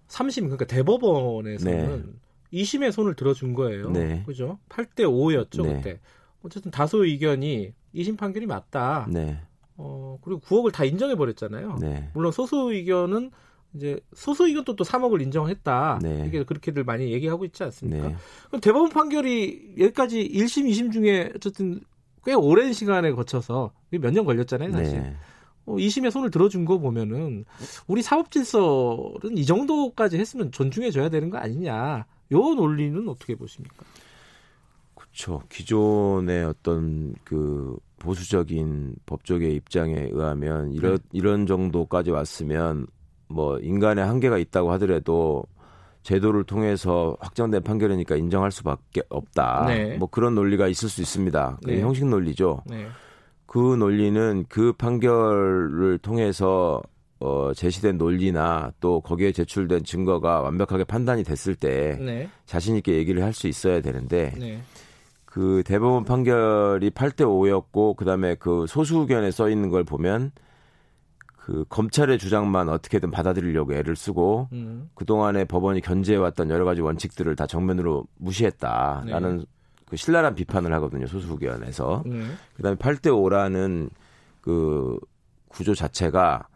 3심 0.09 0.43
그러니까 0.43 0.67
대법원에서는 0.67 2.13
네. 2.53 2.61
2심의 2.61 2.93
손을 2.93 3.15
들어준 3.15 3.55
거예요. 3.55 3.91
네. 3.91 4.23
그죠? 4.27 4.59
8대 4.69 5.05
5였죠 5.05 5.63
네. 5.63 5.75
그때. 5.77 6.01
어쨌든 6.43 6.71
다수 6.71 7.05
의견이 7.05 7.73
2심 7.95 8.17
판결이 8.17 8.47
맞다. 8.47 9.07
네. 9.11 9.41
어 9.79 10.19
그리고 10.23 10.41
9억을 10.41 10.73
다 10.73 10.85
인정해 10.85 11.15
버렸잖아요. 11.15 11.79
네. 11.81 12.11
물론 12.13 12.33
소수 12.33 12.73
의견은 12.73 13.31
이제 13.75 14.01
소수 14.15 14.47
의견도 14.47 14.77
또 14.77 14.85
3억을 14.85 15.23
인정했다. 15.23 16.01
네. 16.03 16.25
이게 16.27 16.45
그렇게들 16.45 16.85
많이 16.85 17.13
얘기하고 17.13 17.45
있지 17.45 17.63
않습니까? 17.65 18.09
네. 18.09 18.17
그럼 18.49 18.61
대법원 18.61 18.91
판결이 18.91 19.75
여기까지 19.79 20.29
1심, 20.29 20.69
2심 20.69 20.93
중에 20.93 21.33
어쨌든 21.37 21.81
꽤 22.25 22.35
오랜 22.35 22.73
시간에 22.73 23.13
거쳐서 23.13 23.73
몇 23.91 24.11
년 24.13 24.25
걸렸잖아요, 24.25 24.73
사실. 24.73 25.01
네. 25.01 25.17
어, 25.67 25.77
2심에 25.77 26.11
손을 26.11 26.31
들어준 26.31 26.65
거 26.65 26.79
보면은 26.79 27.45
우리 27.87 28.03
사법 28.03 28.31
질서는 28.31 29.37
이 29.37 29.45
정도까지 29.45 30.19
했으면 30.19 30.51
존중해 30.51 30.91
줘야 30.91 31.09
되는 31.11 31.31
거 31.31 31.39
아니냐. 31.39 32.07
요 32.33 32.39
논리는 32.55 33.09
어떻게 33.09 33.35
보십니까? 33.35 33.85
그렇죠. 34.95 35.43
기존의 35.51 36.45
어떤 36.45 37.15
그 37.25 37.77
보수적인 37.99 38.95
법조계 39.07 39.51
입장에 39.51 40.09
의하면 40.11 40.73
이런 40.73 40.97
네. 40.97 41.03
이런 41.13 41.47
정도까지 41.47 42.11
왔으면 42.11 42.87
뭐 43.29 43.59
인간의 43.59 44.05
한계가 44.05 44.39
있다고 44.39 44.73
하더라도 44.73 45.45
제도를 46.03 46.45
통해서 46.45 47.17
확정된 47.21 47.63
판결이니까 47.63 48.17
인정할 48.17 48.51
수밖에 48.51 49.03
없다. 49.09 49.67
네. 49.67 49.97
뭐 49.97 50.09
그런 50.09 50.35
논리가 50.35 50.69
있을 50.69 50.89
수 50.89 51.03
있습니다. 51.03 51.59
그 51.65 51.71
네. 51.71 51.81
형식 51.81 52.07
논리죠. 52.07 52.63
네. 52.67 52.87
그 53.47 53.77
논리는 53.77 54.45
그 54.49 54.73
판결을 54.73 55.99
통해서 55.99 56.81
어, 57.21 57.53
제시된 57.53 57.99
논리나 57.99 58.73
또 58.81 59.01
거기에 59.01 59.33
제출된 59.33 59.83
증거가 59.85 60.41
완벽하게 60.41 60.85
판단이 60.85 61.25
됐을 61.25 61.55
때 61.57 61.97
네. 62.01 62.29
자신 62.47 62.77
있게 62.77 62.93
얘기를 62.95 63.23
할 63.25 63.33
수 63.33 63.49
있어야 63.49 63.81
되는데 63.81 64.33
네. 64.39 64.63
그 65.39 65.63
대법원 65.65 66.03
판결이 66.03 66.91
8대 66.91 67.19
5였고 67.19 67.95
그다음에 67.95 68.35
그 68.35 68.67
소수 68.67 68.97
의견에 68.99 69.31
써 69.31 69.49
있는 69.49 69.69
걸 69.69 69.85
보면 69.85 70.33
그 71.37 71.65
검찰의 71.69 72.19
주장만 72.19 72.69
어떻게든 72.69 73.13
받아들이려고 73.13 73.73
애를 73.73 73.95
쓰고 73.95 74.49
음. 74.51 74.91
그동안에 74.97 75.45
법원이 75.45 75.81
견제해 75.81 76.19
왔던 76.19 76.51
여러 76.51 76.65
가지 76.65 76.81
원칙들을 76.81 77.37
다 77.37 77.47
정면으로 77.47 78.05
무시했다라는 78.17 79.39
네. 79.39 79.45
그 79.87 79.97
신랄한 79.97 80.35
비판을 80.35 80.73
하거든요 80.73 81.07
소수 81.07 81.31
의견에서 81.31 82.03
네. 82.05 82.21
그다음에 82.57 82.77
8대 82.77 83.03
5라는 83.03 83.91
그 84.41 84.99
구조 85.47 85.73
자체가 85.73 86.49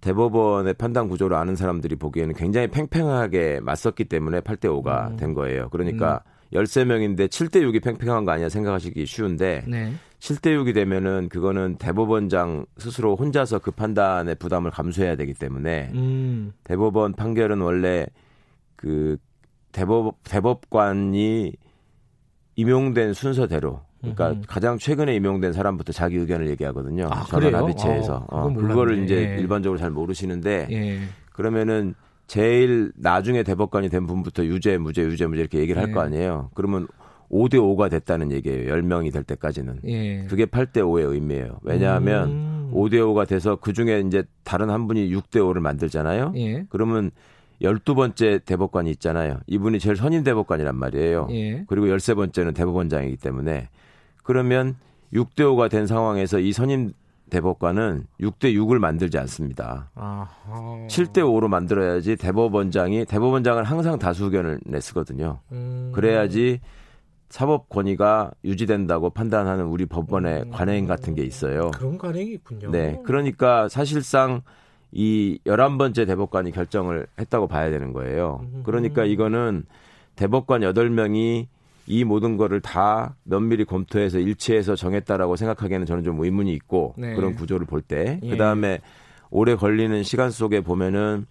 대법원의 0.00 0.72
판단 0.74 1.08
구조를 1.08 1.36
아는 1.36 1.56
사람들이 1.56 1.96
보기에는 1.96 2.34
굉장히 2.36 2.68
팽팽하게 2.68 3.60
맞섰기 3.60 4.06
때문에 4.06 4.40
8대 4.40 4.60
5가 4.82 5.10
음. 5.10 5.16
된 5.18 5.34
거예요. 5.34 5.68
그러니까 5.68 6.22
음. 6.26 6.33
13명인데 6.52 7.28
7대 7.28 7.62
6이 7.62 7.82
팽팽한 7.82 8.24
거 8.24 8.32
아니야 8.32 8.48
생각하시기 8.48 9.06
쉬운데 9.06 9.64
네. 9.66 9.94
7대 10.20 10.56
6이 10.56 10.74
되면은 10.74 11.28
그거는 11.28 11.76
대법원장 11.76 12.66
스스로 12.78 13.16
혼자서 13.16 13.58
그 13.58 13.70
판단의 13.70 14.36
부담을 14.36 14.70
감수해야 14.70 15.16
되기 15.16 15.34
때문에 15.34 15.90
음. 15.94 16.52
대법원 16.64 17.14
판결은 17.14 17.60
원래 17.60 18.06
그 18.76 19.16
대법 19.72 20.16
대법관이 20.24 21.52
임용된 22.56 23.12
순서대로 23.12 23.82
그러니까 24.00 24.30
음. 24.30 24.42
가장 24.46 24.78
최근에 24.78 25.14
임용된 25.16 25.52
사람부터 25.52 25.92
자기 25.92 26.16
의견을 26.16 26.48
얘기하거든요. 26.50 27.08
아, 27.10 27.24
전원 27.24 27.54
합의체에서. 27.54 28.26
어, 28.28 28.46
어, 28.46 28.52
그거를 28.52 29.02
이제 29.02 29.34
예. 29.36 29.40
일반적으로 29.40 29.78
잘 29.78 29.90
모르시는데 29.90 30.68
예. 30.70 31.00
그러면은 31.32 31.94
제일 32.26 32.92
나중에 32.96 33.42
대법관이 33.42 33.88
된 33.88 34.06
분부터 34.06 34.44
유죄, 34.44 34.78
무죄, 34.78 35.02
유죄, 35.02 35.26
무죄 35.26 35.40
이렇게 35.40 35.58
얘기를 35.58 35.80
예. 35.80 35.86
할거 35.86 36.00
아니에요. 36.00 36.50
그러면 36.54 36.88
5대 37.30 37.54
5가 37.54 37.90
됐다는 37.90 38.32
얘기예요. 38.32 38.74
10명이 38.74 39.12
될 39.12 39.24
때까지는. 39.24 39.80
예. 39.86 40.24
그게 40.28 40.46
8대 40.46 40.78
5의 40.78 41.10
의미예요. 41.12 41.58
왜냐하면 41.62 42.28
음. 42.30 42.70
5대 42.72 42.94
5가 42.94 43.26
돼서 43.26 43.56
그중에 43.56 44.00
이제 44.06 44.24
다른 44.42 44.70
한 44.70 44.86
분이 44.86 45.10
6대 45.10 45.36
5를 45.40 45.60
만들잖아요. 45.60 46.32
예. 46.36 46.66
그러면 46.68 47.10
12번째 47.62 48.44
대법관이 48.44 48.90
있잖아요. 48.92 49.40
이분이 49.46 49.78
제일 49.78 49.96
선임 49.96 50.24
대법관이란 50.24 50.76
말이에요. 50.76 51.28
예. 51.30 51.64
그리고 51.66 51.86
13번째는 51.86 52.54
대법원장이기 52.54 53.16
때문에 53.16 53.68
그러면 54.22 54.76
6대 55.12 55.40
5가 55.40 55.70
된 55.70 55.86
상황에서 55.86 56.40
이 56.40 56.52
선임 56.52 56.92
대법관은 57.34 58.06
6대 58.20 58.54
6을 58.54 58.78
만들지 58.78 59.18
않습니다. 59.18 59.90
아하. 59.96 60.28
7대 60.88 61.18
5로 61.18 61.48
만들어야지 61.48 62.14
대법원장이 62.16 63.06
대법원장은 63.06 63.64
항상 63.64 63.98
다수 63.98 64.26
의견을 64.26 64.60
내쓰거든요. 64.64 65.40
음. 65.50 65.90
그래야지 65.92 66.60
사법 67.30 67.68
권위가 67.68 68.30
유지된다고 68.44 69.10
판단하는 69.10 69.64
우리 69.64 69.86
법원의 69.86 70.42
음. 70.42 70.50
관행 70.50 70.86
같은 70.86 71.16
게 71.16 71.24
있어요. 71.24 71.72
그런 71.72 71.98
관행이 71.98 72.34
있군요. 72.34 72.70
네. 72.70 73.00
그러니까 73.04 73.68
사실상 73.68 74.42
이 74.92 75.40
11번째 75.44 76.06
대법관이 76.06 76.52
결정을 76.52 77.08
했다고 77.18 77.48
봐야 77.48 77.68
되는 77.70 77.92
거예요. 77.92 78.46
그러니까 78.62 79.04
이거는 79.04 79.64
대법관 80.14 80.60
8명이 80.60 81.48
이 81.86 82.04
모든 82.04 82.36
거를 82.36 82.60
다 82.60 83.16
면밀히 83.24 83.64
검토해서 83.64 84.18
일치해서 84.18 84.76
정했다라고 84.76 85.36
생각하기에는 85.36 85.86
저는 85.86 86.04
좀 86.04 86.22
의문이 86.22 86.52
있고 86.54 86.94
네. 86.96 87.14
그런 87.14 87.34
구조를 87.34 87.66
볼 87.66 87.82
때. 87.82 88.20
예. 88.22 88.28
그다음에 88.30 88.80
오래 89.30 89.54
걸리는 89.54 90.02
시간 90.02 90.30
속에 90.30 90.60
보면은 90.60 91.26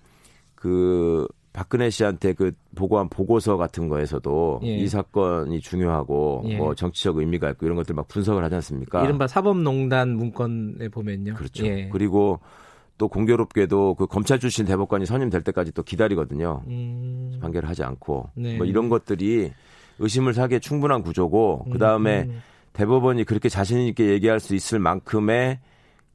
그 0.55 1.27
박근혜 1.53 1.89
씨한테 1.89 2.33
그 2.33 2.51
보고한 2.75 3.09
보고서 3.09 3.57
같은 3.57 3.87
거에서도 3.87 4.61
예. 4.63 4.77
이 4.77 4.87
사건이 4.87 5.59
중요하고 5.61 6.43
예. 6.47 6.57
뭐 6.57 6.73
정치적 6.73 7.17
의미가 7.17 7.51
있고 7.51 7.65
이런 7.65 7.75
것들 7.75 7.95
막 7.95 8.07
분석을 8.07 8.43
하지 8.43 8.55
않습니까? 8.55 9.03
이른바 9.03 9.27
사법농단 9.27 10.15
문건에 10.15 10.89
보면요. 10.89 11.35
그렇죠. 11.35 11.65
예. 11.65 11.89
그리고 11.91 12.39
또 12.97 13.07
공교롭게도 13.07 13.95
그 13.95 14.07
검찰 14.07 14.39
출신 14.39 14.65
대법관이 14.65 15.05
선임될 15.05 15.43
때까지 15.43 15.71
또 15.73 15.83
기다리거든요. 15.83 16.63
음. 16.67 17.37
판결을 17.41 17.67
하지 17.69 17.83
않고 17.83 18.29
네. 18.35 18.57
뭐 18.57 18.65
이런 18.65 18.89
것들이 18.89 19.51
의심을 19.99 20.33
사기에 20.33 20.59
충분한 20.59 21.01
구조고 21.03 21.67
그 21.71 21.77
다음에 21.77 22.23
음. 22.29 22.41
대법원이 22.73 23.23
그렇게 23.25 23.49
자신 23.49 23.79
있게 23.81 24.09
얘기할 24.09 24.39
수 24.39 24.55
있을 24.55 24.79
만큼의 24.79 25.59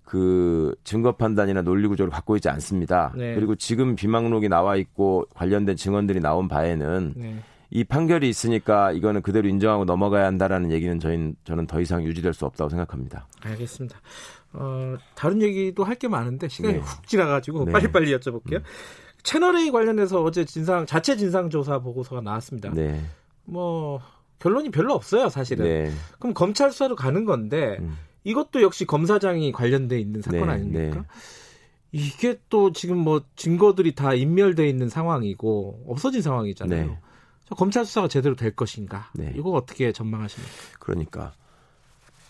그 0.04 0.74
증거 0.84 1.12
판단이나 1.12 1.62
논리 1.62 1.86
구조를 1.86 2.10
갖고 2.10 2.34
있지 2.36 2.48
않습니다. 2.48 3.12
네. 3.16 3.34
그리고 3.34 3.54
지금 3.56 3.94
비망록이 3.94 4.48
나와 4.48 4.76
있고 4.76 5.26
관련된 5.34 5.76
증언들이 5.76 6.20
나온 6.20 6.48
바에는 6.48 7.12
네. 7.16 7.36
이 7.70 7.84
판결이 7.84 8.26
있으니까 8.28 8.92
이거는 8.92 9.20
그대로 9.20 9.46
인정하고 9.48 9.84
넘어가야 9.84 10.24
한다라는 10.26 10.72
얘기는 10.72 10.98
저희 10.98 11.34
저는 11.44 11.66
더 11.66 11.80
이상 11.82 12.02
유지될 12.02 12.32
수 12.32 12.46
없다고 12.46 12.70
생각합니다. 12.70 13.26
알겠습니다. 13.42 14.00
어, 14.54 14.96
다른 15.14 15.42
얘기도 15.42 15.84
할 15.84 15.94
게 15.96 16.08
많은데 16.08 16.48
시간이 16.48 16.74
네. 16.74 16.80
훅 16.80 17.06
지나가지고 17.06 17.66
네. 17.66 17.72
빨리빨리 17.72 18.16
여쭤볼게요. 18.16 18.56
음. 18.56 18.62
채널 19.22 19.56
A 19.58 19.70
관련해서 19.70 20.22
어제 20.22 20.46
진상 20.46 20.86
자체 20.86 21.16
진상 21.16 21.50
조사 21.50 21.78
보고서가 21.80 22.22
나왔습니다. 22.22 22.70
네. 22.72 22.98
뭐 23.48 24.00
결론이 24.38 24.70
별로 24.70 24.94
없어요, 24.94 25.28
사실은. 25.28 25.64
네. 25.64 25.92
그럼 26.18 26.34
검찰 26.34 26.70
수사로 26.70 26.94
가는 26.94 27.24
건데 27.24 27.78
음. 27.80 27.96
이것도 28.24 28.62
역시 28.62 28.84
검사장이 28.84 29.52
관련돼 29.52 29.98
있는 29.98 30.22
사건 30.22 30.46
네, 30.46 30.52
아닙니까? 30.52 31.00
네. 31.00 31.06
이게 31.90 32.38
또 32.50 32.72
지금 32.72 32.98
뭐 32.98 33.22
증거들이 33.36 33.94
다 33.94 34.12
인멸돼 34.12 34.68
있는 34.68 34.88
상황이고 34.88 35.84
없어진 35.88 36.20
상황이잖아요. 36.20 36.86
네. 36.86 36.98
검찰 37.56 37.86
수사가 37.86 38.08
제대로 38.08 38.36
될 38.36 38.54
것인가? 38.54 39.10
네. 39.14 39.32
이거 39.34 39.50
어떻게 39.50 39.92
전망하십니까? 39.92 40.52
그러니까 40.78 41.32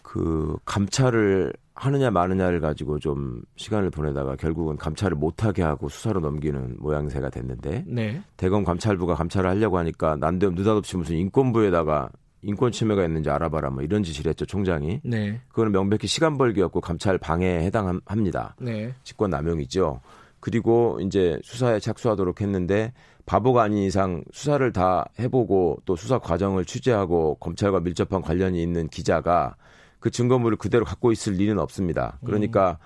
그 0.02 0.56
감찰을 0.64 1.52
하느냐 1.80 2.10
마느냐를 2.10 2.60
가지고 2.60 2.98
좀 2.98 3.40
시간을 3.56 3.90
보내다가 3.90 4.36
결국은 4.36 4.76
감찰을 4.76 5.16
못하게 5.16 5.62
하고 5.62 5.88
수사로 5.88 6.20
넘기는 6.20 6.76
모양새가 6.78 7.30
됐는데 7.30 7.84
네. 7.86 8.20
대검 8.36 8.64
감찰부가 8.64 9.14
감찰을 9.14 9.48
하려고 9.48 9.78
하니까 9.78 10.16
난데없 10.16 10.54
느닷없이 10.54 10.96
무슨 10.96 11.16
인권부에다가 11.16 12.10
인권 12.42 12.72
침해가 12.72 13.04
있는지 13.04 13.30
알아봐라 13.30 13.70
뭐 13.70 13.82
이런 13.82 14.02
지시를 14.02 14.30
했죠 14.30 14.44
총장이. 14.44 15.00
네. 15.04 15.40
그거는 15.48 15.72
명백히 15.72 16.06
시간 16.06 16.36
벌기였고 16.36 16.80
감찰 16.80 17.16
방해에 17.18 17.64
해당합니다. 17.64 18.56
네. 18.60 18.92
직권 19.04 19.30
남용이죠. 19.30 20.00
그리고 20.40 20.98
이제 21.00 21.38
수사에 21.42 21.80
착수하도록 21.80 22.40
했는데 22.40 22.92
바보가 23.26 23.62
아닌 23.62 23.84
이상 23.84 24.24
수사를 24.32 24.72
다 24.72 25.06
해보고 25.18 25.82
또 25.84 25.96
수사 25.96 26.18
과정을 26.18 26.64
취재하고 26.64 27.36
검찰과 27.36 27.80
밀접한 27.80 28.22
관련이 28.22 28.62
있는 28.62 28.88
기자가 28.88 29.56
그 30.00 30.10
증거물을 30.10 30.56
그대로 30.58 30.84
갖고 30.84 31.12
있을 31.12 31.34
리는 31.34 31.58
없습니다. 31.58 32.18
그러니까 32.24 32.78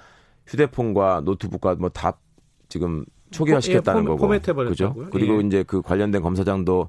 휴대폰과 0.47 1.23
노트북과 1.25 1.77
뭐 1.77 1.91
다 1.91 2.15
지금 2.69 3.05
초기화시켰다는 3.31 4.03
예, 4.03 4.07
거고. 4.07 4.19
그죠? 4.71 4.95
그리고 5.11 5.43
예. 5.43 5.47
이제 5.47 5.63
그 5.67 5.83
관련된 5.83 6.23
검사장도 6.23 6.89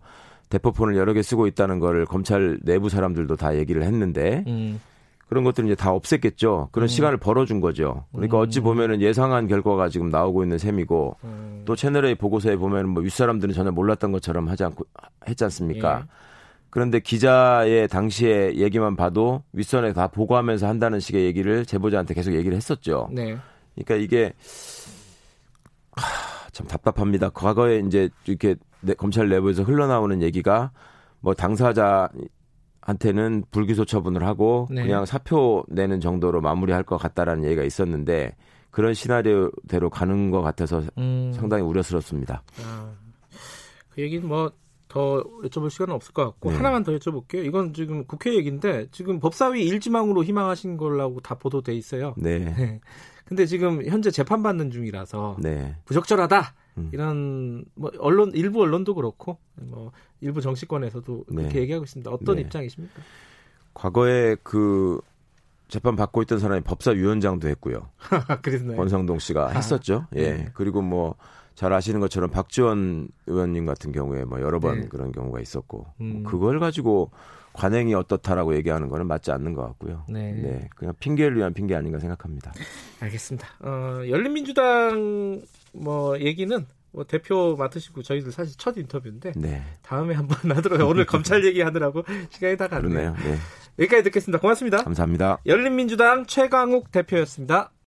대포폰을 0.50 0.96
여러 0.98 1.14
개 1.14 1.22
쓰고 1.22 1.48
있다는 1.48 1.80
거를 1.80 2.06
검찰 2.06 2.60
내부 2.64 2.90
사람들도 2.90 3.36
다 3.36 3.58
얘기를 3.58 3.84
했는데 3.84 4.44
음. 4.48 4.80
그런 5.28 5.44
것들은 5.44 5.68
이제 5.68 5.76
다 5.76 5.92
없앴겠죠. 5.92 6.72
그런 6.72 6.86
음. 6.86 6.88
시간을 6.88 7.18
벌어준 7.18 7.60
거죠. 7.60 8.06
그러니까 8.12 8.38
어찌 8.38 8.60
음. 8.60 8.64
보면은 8.66 9.02
예상한 9.02 9.48
결과가 9.48 9.90
지금 9.90 10.10
나오고 10.10 10.44
있는 10.44 10.58
셈이고 10.58 11.18
음. 11.24 11.62
또 11.66 11.76
채널A 11.76 12.16
보고서에 12.16 12.56
보면 12.58 12.90
뭐 12.90 13.02
윗사람들은 13.04 13.54
전혀 13.54 13.72
몰랐던 13.72 14.12
것처럼 14.12 14.48
하지 14.48 14.64
않고 14.64 14.86
했지 15.28 15.44
않습니까? 15.46 16.04
예. 16.04 16.08
그런데 16.74 17.00
기자의 17.00 17.88
당시에 17.88 18.56
얘기만 18.56 18.96
봐도 18.96 19.44
윗선에 19.54 19.94
다 19.94 20.08
보고하면서 20.08 20.68
한다는 20.68 21.00
식의 21.00 21.24
얘기를 21.24 21.68
제보자한테 21.68 22.16
계속 22.16 22.34
얘기를 22.34 22.58
했었죠. 22.58 23.10
네. 23.12 23.38
그러니까 23.76 23.96
이게 24.04 24.34
하, 25.92 26.50
참 26.52 26.66
답답합니다. 26.66 27.30
과거에 27.30 27.78
이제 27.86 28.10
이렇게 28.26 28.56
검찰 28.98 29.30
내부에서 29.30 29.62
흘러나오는 29.62 30.24
얘기가 30.24 30.72
뭐 31.20 31.36
당사자 31.36 32.10
한테는 32.82 33.44
불기소 33.52 33.86
처분을 33.86 34.26
하고 34.26 34.68
네. 34.72 34.82
그냥 34.82 35.06
사표 35.06 35.64
내는 35.68 36.00
정도로 36.00 36.42
마무리할 36.42 36.82
것 36.82 36.98
같다라는 36.98 37.44
얘기가 37.44 37.62
있었는데 37.62 38.36
그런 38.72 38.96
시나리오대로 38.96 39.92
가는 39.92 40.32
것 40.32 40.42
같아서 40.42 40.82
음. 40.98 41.32
상당히 41.36 41.62
우려스럽습니다. 41.62 42.42
아, 42.66 42.92
그 43.92 44.02
얘기는 44.02 44.28
뭐 44.28 44.52
더 44.94 45.24
여쭤볼 45.44 45.72
시간은 45.72 45.96
없을 45.96 46.14
것 46.14 46.24
같고 46.24 46.52
네. 46.52 46.58
하나만 46.58 46.84
더 46.84 46.92
여쭤볼게요. 46.96 47.44
이건 47.44 47.74
지금 47.74 48.06
국회 48.06 48.36
얘기인데 48.36 48.86
지금 48.92 49.20
법사위 49.20 49.66
일지망으로 49.66 50.24
희망하신 50.24 50.78
걸라고 50.78 51.20
다 51.20 51.34
보도돼 51.34 51.74
있어요. 51.74 52.14
네. 52.16 52.38
네. 52.54 52.80
근데 53.26 53.48
지금 53.48 53.84
현재 53.88 54.12
재판 54.12 54.44
받는 54.44 54.70
중이라서 54.70 55.38
네. 55.40 55.76
부적절하다. 55.86 56.54
음. 56.78 56.90
이런 56.94 57.66
뭐 57.74 57.92
언론 57.98 58.32
일부 58.36 58.62
언론도 58.62 58.94
그렇고 58.94 59.40
뭐 59.56 59.92
일부 60.22 60.42
정치권에서도 60.42 61.24
그렇게 61.24 61.54
네. 61.54 61.62
얘기하고 61.62 61.86
있습니다. 61.86 62.12
어떤 62.12 62.36
네. 62.36 62.42
입장이십니까? 62.44 63.02
과거에 63.74 64.36
그 64.44 65.02
재판 65.70 65.96
받고 65.96 66.22
있던 66.22 66.38
사람이 66.38 66.62
법사위원장도 66.62 67.48
했고요. 67.48 67.90
그랬나요? 68.44 68.78
권성동 68.78 69.18
씨가 69.18 69.48
아. 69.48 69.50
했었죠. 69.54 70.06
아, 70.12 70.18
예. 70.18 70.52
그리고 70.54 70.84
뭐 70.84 71.16
잘 71.56 71.74
아시는 71.74 72.00
것처럼 72.00 72.30
박지원 72.30 73.08
의원님 73.28 73.66
같은 73.66 73.92
경우에 73.92 74.26
뭐 74.26 74.42
여러 74.42 74.60
번 74.60 74.82
네. 74.82 74.88
그런 74.88 75.12
경우가 75.12 75.40
있었고 75.40 75.86
음. 76.02 76.24
그걸 76.24 76.60
가지고 76.60 77.12
관행이 77.54 77.94
어떻다라고 77.94 78.56
얘기하는 78.56 78.90
거는 78.90 79.08
맞지 79.08 79.32
않는 79.32 79.54
것 79.54 79.62
같고요. 79.64 80.06
네. 80.10 80.34
네. 80.34 80.70
그냥 80.76 80.94
핑계를 81.00 81.38
위한 81.38 81.54
핑계 81.54 81.76
아닌가 81.76 82.00
생각합니다. 82.00 82.52
알겠습니다. 83.00 83.48
어, 83.60 84.02
열린민주당 84.08 85.42
뭐 85.72 86.20
얘기는 86.20 86.66
뭐 86.92 87.04
대표 87.04 87.56
맡으시고 87.58 88.04
저희들 88.04 88.32
사실 88.32 88.56
첫 88.58 88.78
인터뷰인데 88.78 89.34
네. 89.36 89.64
다음에 89.82 90.14
한번 90.14 90.38
하도록 90.56 90.88
오늘 90.88 91.06
검찰 91.06 91.44
얘기하느라고 91.46 92.04
시간이 92.30 92.58
다 92.58 92.68
갔네요. 92.68 93.16
네. 93.24 93.38
여기까지 93.80 94.04
듣겠습니다. 94.04 94.40
고맙습니다. 94.40 94.78
감사합니다. 94.84 95.40
열린민주당 95.46 96.26
최강욱 96.26 96.92
대표였습니다. 96.92 97.72